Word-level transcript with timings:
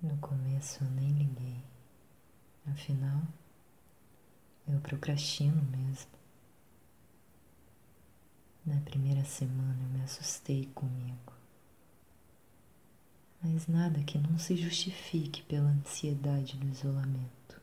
No 0.00 0.16
começo 0.18 0.84
eu 0.84 0.90
nem 0.90 1.10
liguei. 1.10 1.64
Afinal, 2.66 3.22
eu 4.68 4.78
procrastino 4.80 5.60
mesmo. 5.64 6.10
Na 8.64 8.80
primeira 8.82 9.24
semana 9.24 9.82
eu 9.82 9.88
me 9.88 10.02
assustei 10.02 10.66
comigo. 10.74 11.32
Mas 13.42 13.66
nada 13.66 14.02
que 14.04 14.18
não 14.18 14.38
se 14.38 14.56
justifique 14.56 15.42
pela 15.42 15.68
ansiedade 15.68 16.56
do 16.56 16.68
isolamento. 16.68 17.60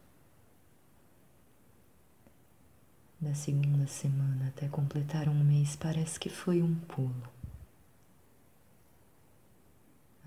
Da 3.21 3.33
segunda 3.33 3.87
semana 3.87 4.49
até 4.49 4.67
completar 4.67 5.29
um 5.29 5.43
mês 5.43 5.75
parece 5.75 6.19
que 6.19 6.29
foi 6.29 6.61
um 6.61 6.75
pulo. 6.81 7.29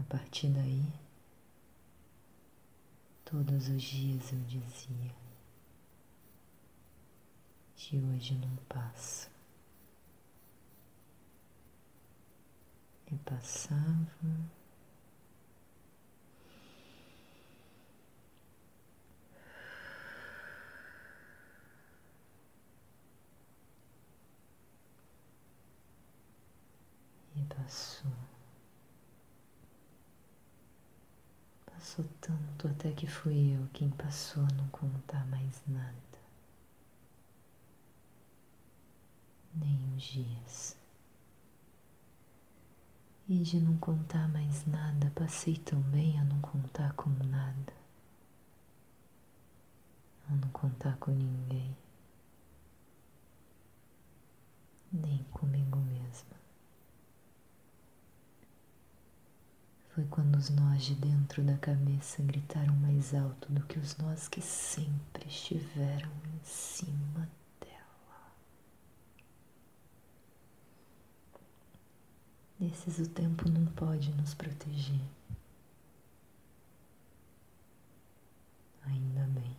A 0.01 0.05
partir 0.05 0.49
daí, 0.49 0.87
todos 3.31 3.69
os 3.69 3.83
dias 3.83 4.33
eu 4.33 4.41
dizia: 4.47 5.15
de 7.77 7.99
hoje 7.99 8.35
não 8.37 8.57
passa. 8.69 9.29
E 13.11 13.17
passava. 13.19 14.09
E 27.37 27.43
passou. 27.45 28.38
Passou 31.79 32.05
tanto 32.21 32.67
até 32.67 32.91
que 32.91 33.07
fui 33.07 33.57
eu 33.57 33.69
quem 33.73 33.89
passou 33.91 34.43
a 34.43 34.49
não 34.57 34.67
contar 34.71 35.25
mais 35.29 35.63
nada. 35.69 35.95
Nem 39.55 39.95
os 39.95 40.03
dias. 40.03 40.77
E 43.29 43.39
de 43.45 43.61
não 43.61 43.79
contar 43.79 44.27
mais 44.27 44.67
nada, 44.67 45.13
passei 45.15 45.57
também 45.57 46.19
a 46.19 46.25
não 46.25 46.41
contar 46.41 46.93
com 46.95 47.11
nada. 47.11 47.73
A 50.29 50.35
não 50.35 50.49
contar 50.49 50.97
com 50.97 51.13
ninguém. 51.13 51.77
Nem 54.93 55.23
comigo 55.31 55.79
mesma. 55.79 56.39
Foi 59.99 60.07
quando 60.07 60.37
os 60.37 60.49
nós 60.51 60.85
de 60.85 60.95
dentro 60.95 61.43
da 61.43 61.57
cabeça 61.57 62.23
gritaram 62.23 62.73
mais 62.77 63.13
alto 63.13 63.53
do 63.53 63.61
que 63.63 63.81
os 63.81 63.97
nós 63.97 64.29
que 64.29 64.41
sempre 64.41 65.27
estiveram 65.27 66.09
em 66.09 66.45
cima 66.45 67.29
Nesses 72.61 73.01
o 73.01 73.09
tempo 73.11 73.49
não 73.49 73.67
pode 73.73 74.13
nos 74.13 74.35
proteger. 74.35 75.01
Ainda 78.85 79.25
bem. 79.27 79.57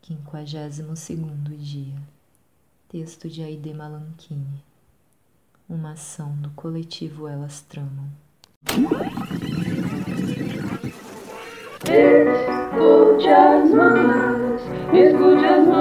Quinquagésimo 0.00 0.96
segundo 0.96 1.54
dia. 1.58 2.00
Texto 2.88 3.28
de 3.28 3.42
Aide 3.42 3.74
Malanchini. 3.74 4.73
Uma 5.66 5.92
ação 5.92 6.34
do 6.40 6.50
coletivo 6.50 7.26
Elas 7.26 7.62
Tramam. 7.62 8.10
Escute 11.86 13.28
as 13.28 13.70
mãos, 13.70 14.60
escute 14.92 15.44
as 15.46 15.66
mãos. 15.66 15.73